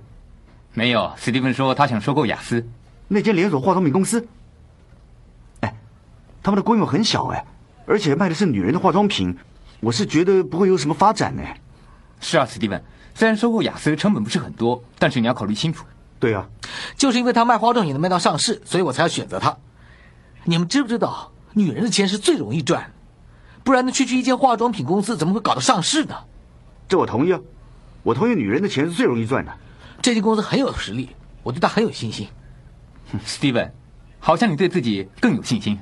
[0.75, 2.67] 没有，Steven 说他想收购雅思，
[3.09, 4.27] 那间连锁化妆品公司。
[5.61, 5.77] 哎，
[6.43, 7.45] 他们的规模很小哎，
[7.85, 9.37] 而且卖的是女人的化妆品，
[9.81, 11.43] 我是觉得不会有什么发展呢。
[12.21, 12.83] 是啊，史蒂芬，
[13.15, 15.85] 虽然收购雅思成本不是很多，但是你要考虑清楚。
[16.19, 16.49] 对啊，
[16.97, 19.59] 就是因为他卖化妆品能卖到上市，所以我才要选择他。
[20.45, 22.93] 你们知不知道，女人的钱是最容易赚，
[23.63, 26.15] 不然呢，区区一间化妆品公司怎么会搞到上市呢？
[26.89, 27.41] 这我同意啊，
[28.05, 29.53] 我同意女人的钱是最容易赚的。
[30.03, 31.11] 这间公司很有实力，
[31.45, 32.27] 我对他很有信心。
[33.25, 33.71] Steven，，
[34.19, 35.79] 好像你对自己更有信心。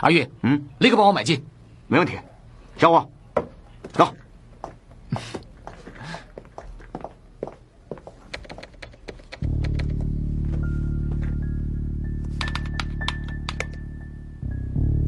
[0.00, 1.44] 阿玉，嗯，立刻帮我买进，
[1.86, 2.18] 没问题。
[2.76, 3.08] 小伙，
[3.92, 4.12] 走。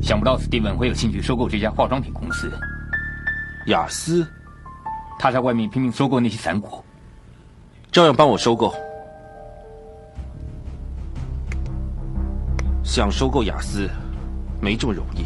[0.01, 2.53] 想不到 Steven 会有兴趣收购这家化妆品公司，
[3.66, 4.25] 雅思。
[5.19, 6.83] 他在外面拼命收购那些散股，
[7.92, 8.72] 照样帮我收购。
[12.85, 13.88] 想收购雅思，
[14.61, 15.24] 没这么容易。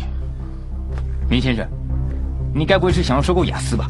[1.28, 1.66] 明先生，
[2.54, 3.86] 你该不会是想要收购雅思吧？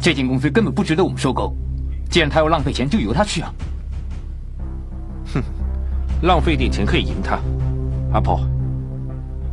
[0.00, 1.54] 这间公司根本不值得我们收购。
[2.10, 3.52] 既然他要浪费钱，就由他去啊。
[5.34, 5.42] 哼，
[6.22, 7.38] 浪费点钱可以赢他，
[8.12, 8.40] 阿婆。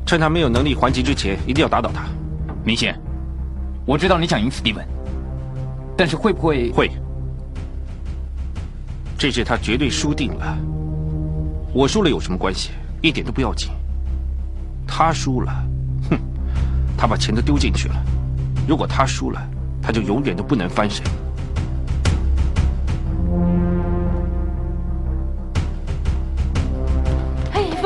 [0.05, 2.05] 趁他没有能力还击之前，一定要打倒他。
[2.63, 2.97] 明显，
[3.85, 4.85] 我知道你想赢斯蒂文，
[5.97, 6.91] 但是会不会会？
[9.21, 10.57] 这次他绝对输定了。
[11.71, 12.71] 我输了有什么关系？
[13.03, 13.69] 一点都不要紧。
[14.87, 15.53] 他输了，
[16.09, 16.19] 哼，
[16.97, 17.95] 他把钱都丢进去了。
[18.67, 19.39] 如果他输了，
[19.79, 21.05] 他就永远都不能翻身。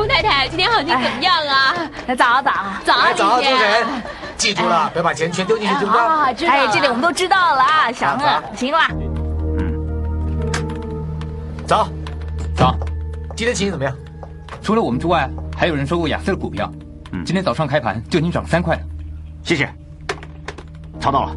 [0.07, 1.75] 太太，今天行情怎么样啊？
[2.15, 2.53] 早早
[2.85, 3.85] 早，早，主人，
[4.37, 6.33] 记住了，别把钱全丢进去，知道哎，
[6.71, 8.79] 这里我们都知道了啊，行了，行了。
[11.65, 11.87] 嗯，走，
[12.55, 12.77] 走。
[13.35, 13.95] 今天情形怎么样？
[14.61, 16.71] 除了我们之外，还有人收购雅思的股票。
[17.11, 18.81] 嗯，今天早上开盘就已经涨三块了。
[19.43, 19.67] 谢谢。
[20.99, 21.35] 查到了，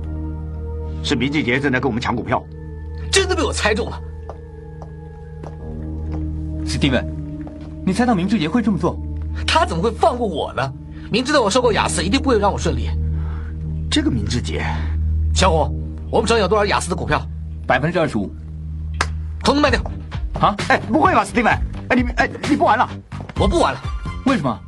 [1.03, 2.43] 是明志杰正在跟我们抢股票，
[3.11, 4.01] 真的被我猜中了。
[6.67, 7.05] 史蒂文，
[7.87, 8.99] 你猜到明志杰会这么做？
[9.47, 10.73] 他怎么会放过我呢？
[11.11, 12.91] 明知道我收购雅思，一定不会让我顺利。
[13.91, 14.63] 这个明志杰，
[15.35, 15.75] 小虎，
[16.11, 17.19] 我们手里有多少雅思的股票？
[17.67, 18.31] 百分之二十五，
[19.43, 19.81] 统统卖掉。
[20.41, 20.55] 啊？
[20.69, 21.53] 哎，不会吧，史蒂文？
[21.91, 22.89] 哎，你哎，你不玩了？
[23.39, 23.81] 我不玩了。
[24.27, 24.59] 为什么？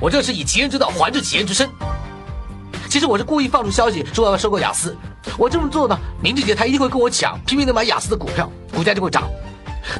[0.00, 1.68] 我这是以其人之道还治其人之身。
[2.88, 4.96] 其实我是故意放出消息说要收购雅思。
[5.38, 9.24] 我这么做呢，林志杰他一定会跟我抢，拼命的买雅思的股票，股价就会涨。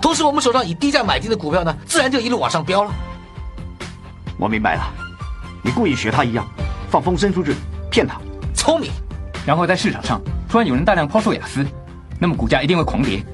[0.01, 2.93] 同时，我们手上以低价买进的股票呢，自然就一路往上飙了。
[4.39, 4.83] 我明白了，
[5.62, 6.47] 你故意学他一样，
[6.91, 7.55] 放风声出去
[7.91, 8.21] 骗他，
[8.55, 8.91] 聪明。
[9.47, 11.65] 然后在市场上突然有人大量抛售雅思，
[12.19, 13.25] 那么股价一定会狂跌。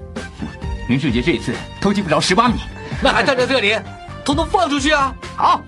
[0.90, 2.54] 明志杰这一次偷鸡不着十八米，
[3.00, 3.78] 那还站在这里，
[4.24, 5.14] 统统放出去啊！
[5.38, 5.62] 好。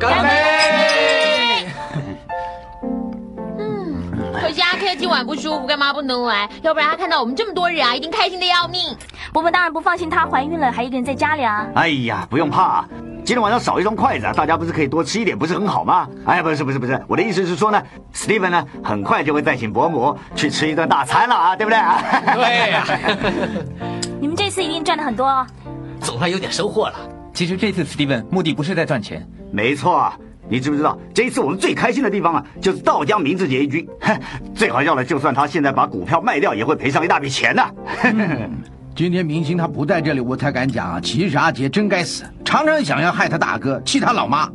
[0.00, 1.68] 干杯！
[3.60, 6.50] 嗯，可惜阿 K 今晚不舒服，干嘛不能来？
[6.62, 8.80] 要不然他看到我们这么多人啊，一定开心的要命。
[9.32, 11.68] 伯伯当然不放心她怀孕了，还一个人在家里啊。
[11.76, 12.84] 哎呀，不用怕，
[13.24, 16.08] 今天晚上少一双筷子啊，大家不是可以多吃一点，不是很好吗？
[16.26, 17.80] 哎，不是不是不是，我的意思是说呢
[18.12, 21.78] ，Steven 呢，很快就会再请伯母去吃一顿大餐了啊，对不对？
[22.34, 22.84] 对呀。
[24.20, 25.46] 你们这次一定赚了很多哦，
[26.00, 26.94] 总算有点收获了。
[27.32, 30.12] 其实这次 Steven 目的不是在赚钱，没错。
[30.48, 33.88] 你知不知道，这一次我们最开心的地方啊，就是道江明志杰一军。
[34.54, 37.64] 最好笑的，就算他现在把股票卖掉，也会赔上一大笔钱的。
[38.94, 41.00] 今天明星他不在这里，我才敢讲啊。
[41.00, 44.46] 其实阿杰真该死，常常想要害他大哥，气他老妈。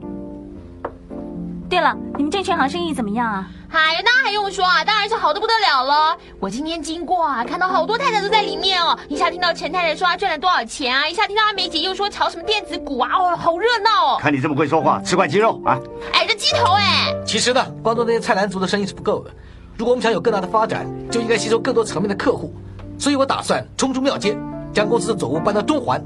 [1.67, 3.49] 对了，你们证券行生意怎么样啊？
[3.71, 6.15] 哎呀，那还用说啊，当然是好的不得了了。
[6.39, 8.97] 我今天经过啊，看到好多太太都在里面哦。
[9.09, 14.17] 一下听到陈太太说她赚了多少钱啊，一下听到阿梅姐又说炒什么电子股啊，哦，好热闹哦。
[14.19, 15.79] 看你这么会说话，吃块鸡肉啊！
[16.13, 17.11] 哎，这鸡头哎。
[17.25, 19.31] 其实呢，光做那些菜篮族的生意是不够的。
[19.75, 22.53] 如果我们想有更大的发展，就应该吸收更多层面的客户。
[22.97, 24.35] 所以我打算冲出庙街，
[24.73, 26.01] 将公司的总部搬到中环。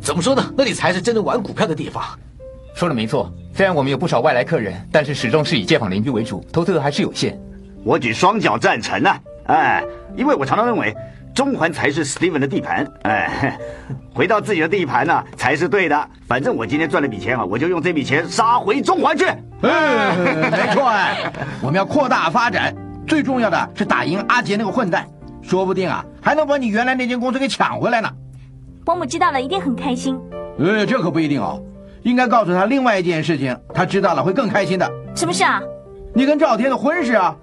[0.00, 0.42] 怎么说呢？
[0.56, 2.02] 那里才是真正玩股票的地方。
[2.74, 7.38] 说的没错，虽然我们有不少外来客人，但是始终是以街坊邻居为主，投资额还是有限。
[7.84, 9.20] 我举双脚赞成啊！
[9.46, 9.84] 哎，
[10.16, 10.94] 因为我常常认为，
[11.34, 12.86] 中环才是 Steven 的地盘。
[13.02, 13.58] 哎，
[14.14, 16.08] 回到自己的地盘呢，才是对的。
[16.26, 19.24] 反正我今天赚了笔钱啊，我就用这笔钱杀回中环去。
[19.62, 20.88] 嗯， 没错，
[21.60, 22.72] 我们要扩大发展，
[23.06, 25.04] 最重要的是打赢阿杰那个混蛋，
[25.48, 28.10] 说不定啊，还能把你原来那间公司给抢回来呢。
[28.84, 30.20] 伯母知道了一定很开心。
[30.58, 31.62] 呃，这可不一定哦。
[32.02, 34.90] 应该告诉他另外一件事情，他知道了会更开心的。
[35.14, 35.62] 什么事啊？
[36.14, 37.34] 你跟赵天的婚事啊！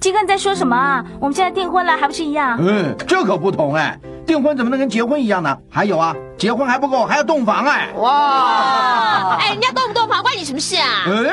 [0.00, 1.04] 金哥你在说什么啊？
[1.20, 2.58] 我们现在订婚了，还不是一样？
[2.60, 5.56] 嗯，这可不同哎，订婚怎么能跟结婚一样呢？
[5.70, 7.92] 还有啊，结婚还不够，还要洞房哎！
[7.96, 9.36] 哇！
[9.38, 11.06] 哎，人家洞不洞房关你什么事啊？
[11.06, 11.26] 嗯，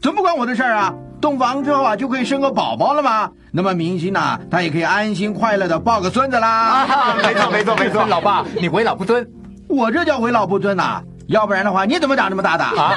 [0.00, 0.94] 怎么不关我的事啊？
[1.20, 3.30] 洞房之后啊，就可以生个宝宝了吗？
[3.52, 6.86] 那么明星呢，他也可以安心快乐的抱个孙子啦。
[7.22, 9.26] 没错 没错没错，老爸，你为老不尊。
[9.68, 12.64] 我这叫为老不尊呐，要不然的话，你怎么长这么大的？
[12.64, 12.94] 啊！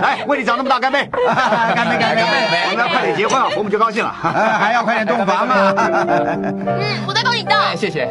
[0.00, 1.06] 来， 为你长那么大干杯！
[1.12, 2.22] 干杯干杯！
[2.70, 4.10] 我们要快点结婚啊，我们就高兴了。
[4.10, 5.74] 还要快点洞房嘛？
[5.76, 7.56] 嗯，我在帮你倒。
[7.76, 8.08] 谢谢。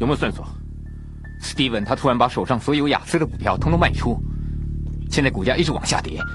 [0.00, 0.32] 有没有算
[1.42, 4.18] 索？Steven 他突然把手上所有雅思的股票通通卖出，
[5.10, 6.18] 现在股价一直往下跌。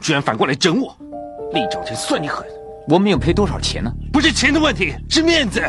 [0.00, 0.94] 居然反过来整我，
[1.54, 2.46] 厉兆天算你狠！
[2.86, 3.90] 我没有赔多少钱呢？
[4.12, 5.62] 不是钱的问题，是面子。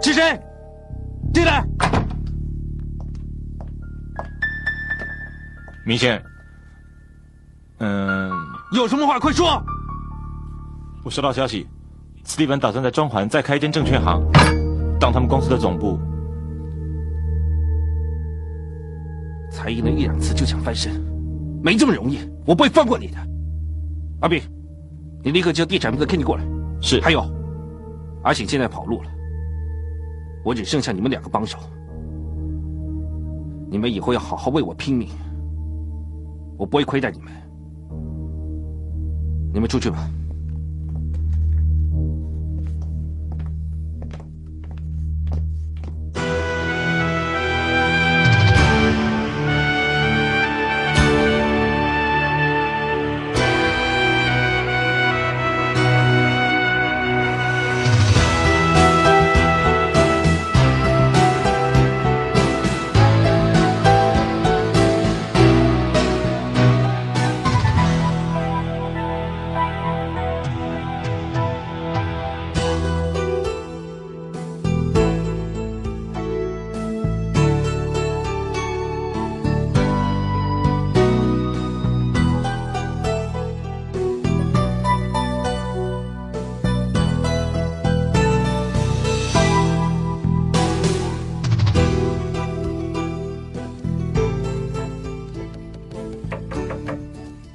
[0.00, 0.40] 是谁？
[1.34, 1.64] 进来。
[5.84, 6.22] 明宪，
[7.78, 8.30] 嗯，
[8.72, 9.60] 有什么话快说。
[11.02, 11.66] 我收到消息，
[12.28, 14.22] 斯蒂文打算在中环再开一间证券行，
[15.00, 15.98] 当他们公司的总部。
[19.50, 20.92] 才赢了一两次就想翻身。
[21.62, 23.16] 没这么容易，我不会放过你的，
[24.20, 24.42] 阿炳，
[25.24, 26.44] 你立刻叫地产部的 Kenny 过来。
[26.82, 27.00] 是。
[27.00, 27.24] 还有，
[28.24, 29.10] 阿醒现在跑路了，
[30.44, 31.58] 我只剩下你们两个帮手，
[33.70, 35.08] 你们以后要好好为我拼命，
[36.58, 37.32] 我不会亏待你们，
[39.54, 40.06] 你们出去吧。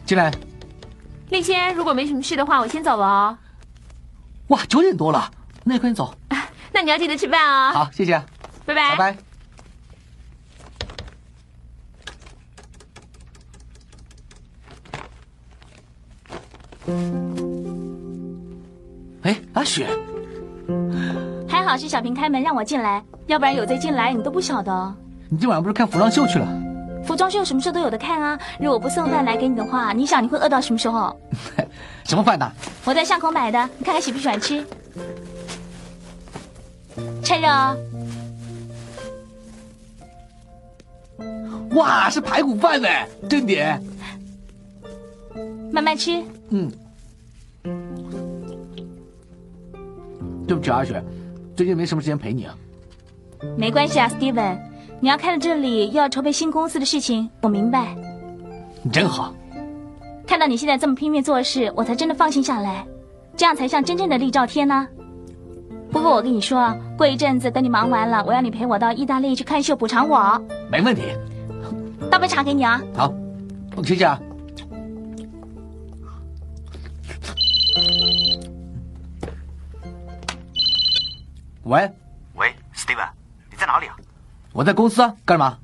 [0.06, 0.32] 进来。
[1.30, 3.38] 丽仙，如果没什么事的话，我先走了哦。
[4.47, 5.32] 哇，九点多了，
[5.64, 6.14] 那快点走。
[6.72, 7.72] 那你要记得吃饭啊。
[7.72, 8.22] 好，谢谢。
[8.66, 8.95] 拜拜。
[8.95, 9.18] 拜拜。
[19.24, 19.88] 哎，阿雪，
[21.47, 24.95] 还好是小平开门让我进来，要不然有贼进来你都不晓得。
[25.30, 26.72] 你今晚上不是看服装秀去了？
[27.06, 28.39] 服装秀什么时候都有的看啊！
[28.60, 31.16] 如果不送饭来给你的话，你想你会饿到什么时候？
[32.06, 32.51] 什么饭呢？
[32.86, 34.66] 我在巷口买的，你看看喜不喜欢吃？
[37.24, 37.78] 趁热哦。
[41.72, 42.88] 哇，是排骨饭呢，
[43.30, 43.82] 真点。
[45.72, 46.24] 慢慢吃。
[46.49, 46.72] 嗯。
[50.45, 51.04] 对不起，阿雪，
[51.56, 52.56] 最近没什么时间陪你啊。
[53.58, 54.60] 没关系啊，Steven，
[55.04, 57.93] 你要开了这里又要筹备新公司的事情，我明白。
[58.82, 59.36] 你真好。
[60.26, 62.88] 看到你现在这么拼命做事，我才真的放心下来，
[63.36, 64.88] 这样才像真正的厉兆天呢。
[65.91, 70.41] 不过我跟你说，过一阵子等你忙完了，我要你陪我到意大利去看秀，补偿我。
[70.72, 71.01] 没问题。
[72.10, 72.82] 倒杯茶给你啊。
[72.95, 73.14] 好，
[73.84, 74.18] 谢谢啊。
[81.64, 81.91] 喂，
[82.36, 83.10] 喂，Steven，
[83.51, 83.97] 你在哪里啊？
[84.54, 85.58] 我在公司啊，干嘛？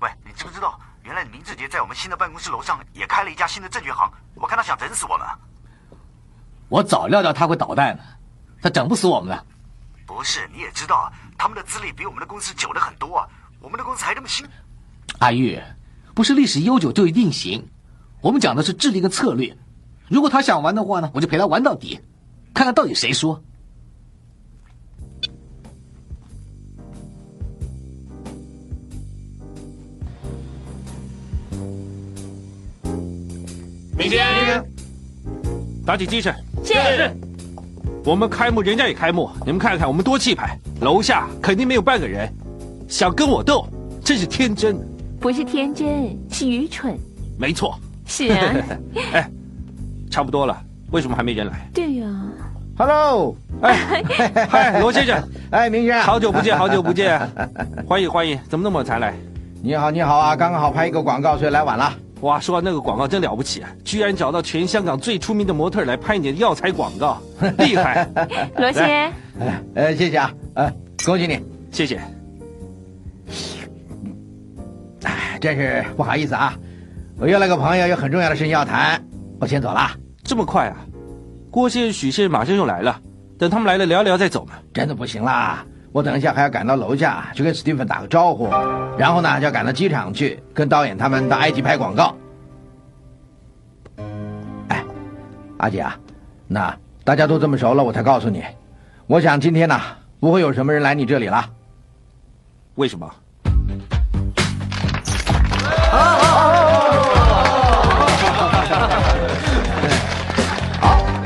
[0.00, 5.24] 喂，你知不知道，原来林志杰在我们新的办公室楼上也开了一家新的证券行，我看他想整死我们。
[6.68, 8.02] 我早料到他会捣蛋的，
[8.60, 9.46] 他整不死我们的。
[10.04, 13.28] 不是，你也知道，他们的资历比我们的公司久了很多啊，
[13.60, 14.44] 我们的公司还这么新。
[15.20, 15.62] 阿玉，
[16.12, 17.70] 不是历史悠久就一定行，
[18.20, 19.56] 我们讲的是智力跟策略。
[20.08, 22.00] 如果他想玩的话呢，我就陪他玩到底，
[22.52, 23.44] 看看到底谁输。
[34.12, 34.62] 天，
[35.86, 36.34] 打起精神。
[36.62, 36.74] 是。
[38.04, 40.58] 我们开幕，人家也开幕，你们看看我们多气派。
[40.80, 42.30] 楼下肯定没有半个人，
[42.88, 43.66] 想跟我斗，
[44.04, 44.76] 真是天真。
[45.18, 46.94] 不是天真，是愚蠢。
[47.38, 47.78] 没错。
[48.04, 48.54] 是啊。
[49.14, 49.30] 哎，
[50.10, 50.60] 差不多了，
[50.90, 51.70] 为什么还没人来？
[51.72, 52.06] 对呀。
[52.76, 54.02] Hello，哎，
[54.50, 57.18] 嗨，罗先生，哎，明轩，好久不见，好久不见，
[57.88, 59.14] 欢迎欢迎，怎么那么晚才来？
[59.62, 61.94] 你好，你好啊，刚刚好拍一个广告，所以来晚了。
[62.22, 67.20] 哇，说完那个广告真了不起啊，居然找到全香港最出名的模特来拍你的药材广告，
[67.58, 68.08] 厉害！
[68.56, 69.12] 罗先，
[69.74, 70.72] 呃，谢谢啊，呃，
[71.04, 72.00] 恭喜你，谢谢。
[75.02, 76.56] 哎，真是不好意思啊，
[77.18, 79.04] 我约了个朋友，有很重要的事情要谈，
[79.40, 79.90] 我先走了。
[80.22, 80.76] 这么快啊？
[81.50, 83.00] 郭先生、许先生马上就来了，
[83.36, 84.54] 等他们来了聊聊再走嘛。
[84.72, 88.48] 真的不行啦，我等一下还要赶到楼下去跟史蒂芬打个招呼，
[88.96, 92.16] 然后呢就要赶到机场去跟导演他们到埃及拍广告。
[94.68, 94.82] 哎，
[95.58, 95.98] 阿姐啊，
[96.48, 96.74] 那
[97.04, 98.42] 大家都这么熟了，我才告诉你，
[99.06, 99.78] 我想今天呢
[100.18, 101.44] 不会有什么人来你这里了。
[102.76, 103.14] 为什么？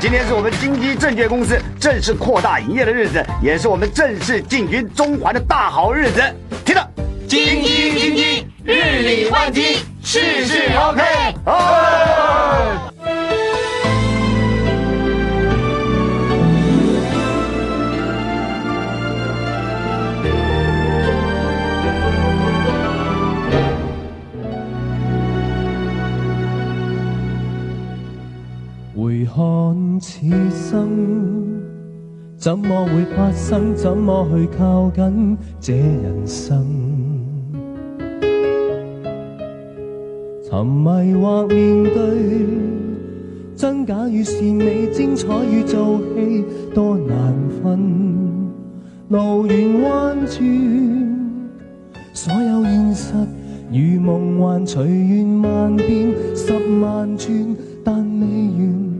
[0.09, 6.23] 今天是我们金鸡证券公司正式扩大营业的日子，也是我们正式进军中环的大好日子。
[6.63, 6.89] 听着，
[7.27, 11.03] 金鸡金鸡，日理万机，事事 OK。
[29.27, 30.89] 看此生，
[32.37, 33.75] 怎麼會發生？
[33.75, 36.65] 怎麼去靠近這人生？
[40.49, 42.01] 沉迷或面對，
[43.55, 47.77] 真假與善美，精彩與做戲，多難分。
[49.09, 50.39] 路圓彎轉，
[52.13, 53.13] 所有現實
[53.71, 58.96] 如夢幻，隨緣萬變十萬轉，但未完。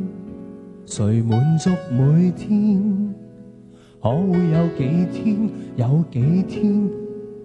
[0.89, 3.13] 谁满足每天？
[4.01, 5.49] 可会有几天？
[5.75, 6.63] 有几天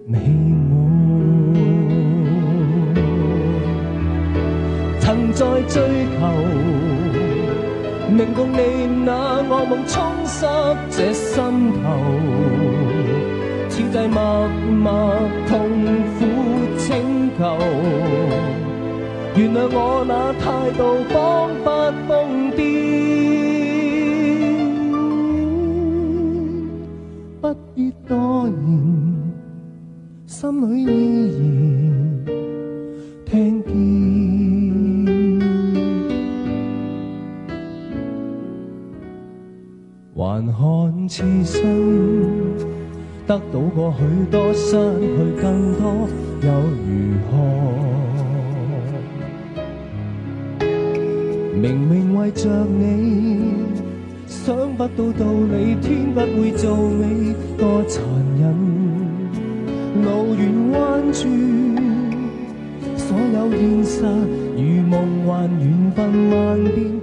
[0.07, 0.17] 美
[0.69, 0.73] 满？
[5.01, 5.81] 曾在追
[6.17, 6.21] 求，
[8.09, 10.47] 明共你那惡夢充塞
[10.89, 11.43] 这心
[11.83, 11.83] 头，
[13.67, 15.19] 此际默默
[15.49, 15.69] 痛
[16.17, 16.19] 苦
[16.77, 16.95] 请
[17.37, 17.41] 求，
[19.35, 21.13] 原谅我那态度彷
[21.61, 22.09] 佛疯
[22.53, 22.62] 癫。
[41.03, 41.61] 往刺身，
[43.27, 46.07] 得到过许多，失去更多，
[46.41, 46.49] 又
[46.79, 46.87] 如
[47.27, 47.33] 何？
[51.59, 52.49] 明明为着
[52.79, 53.53] 你，
[54.27, 58.01] 想不到道理，天不会做美，多残
[58.39, 58.55] 忍。
[60.05, 61.29] 路远弯转，
[62.95, 64.05] 所有现实
[64.55, 67.02] 如梦幻，缘分万变。